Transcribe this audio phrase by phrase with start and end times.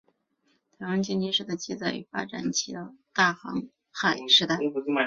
[0.79, 4.57] 台湾经济史的记载与发展起自大航海时代。